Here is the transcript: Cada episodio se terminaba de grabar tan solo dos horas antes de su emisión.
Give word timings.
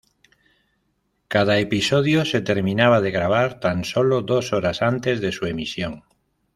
Cada 1.27 1.59
episodio 1.59 2.25
se 2.25 2.41
terminaba 2.41 3.01
de 3.01 3.11
grabar 3.11 3.59
tan 3.59 3.83
solo 3.83 4.23
dos 4.23 4.51
horas 4.51 4.81
antes 4.81 5.21
de 5.21 5.31
su 5.31 5.45
emisión. 5.45 6.01